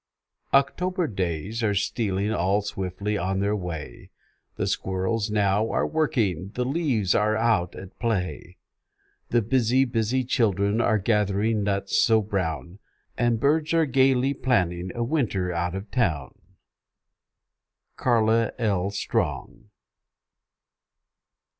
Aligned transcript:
October 0.51 1.05
days 1.05 1.61
are 1.61 1.75
stealing 1.75 2.33
All 2.33 2.63
swiftly 2.63 3.19
on 3.19 3.39
their 3.39 3.55
way; 3.55 4.09
The 4.55 4.65
squirrels 4.65 5.29
now 5.29 5.69
are 5.71 5.85
working, 5.85 6.49
The 6.55 6.65
leaves 6.65 7.13
are 7.13 7.37
out 7.37 7.75
at 7.75 7.99
play; 7.99 8.57
The 9.29 9.43
busy, 9.43 9.85
busy 9.85 10.23
children 10.23 10.81
Are 10.81 10.97
gathering 10.97 11.63
nuts 11.65 12.01
so 12.03 12.19
brown, 12.19 12.79
And 13.15 13.39
birds 13.39 13.75
are 13.75 13.85
gaily 13.85 14.33
planning 14.33 14.89
A 14.95 15.03
winter 15.03 15.53
out 15.53 15.75
of 15.75 15.91
town. 15.91 16.33
CLARA 17.95 18.53
L. 18.57 18.89
STRONG. 18.89 19.69